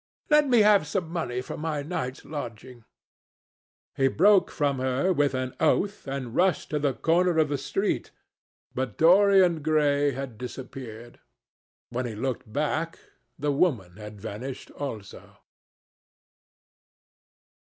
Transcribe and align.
Let 0.31 0.47
me 0.47 0.61
have 0.61 0.87
some 0.87 1.09
money 1.11 1.41
for 1.41 1.57
my 1.57 1.83
night's 1.83 2.25
lodging." 2.25 2.85
He 3.95 4.07
broke 4.07 4.49
from 4.49 4.79
her 4.79 5.13
with 5.13 5.35
an 5.35 5.53
oath 5.59 6.07
and 6.07 6.35
rushed 6.35 6.71
to 6.71 6.79
the 6.79 6.95
corner 6.95 7.37
of 7.37 7.49
the 7.49 7.57
street, 7.59 8.09
but 8.73 8.97
Dorian 8.97 9.61
Gray 9.61 10.09
had 10.09 10.39
disappeared. 10.39 11.19
When 11.91 12.07
he 12.07 12.15
looked 12.15 12.51
back, 12.51 12.97
the 13.37 13.51
woman 13.51 13.97
had 13.97 14.19
vanished 14.19 14.71
also. 14.71 15.37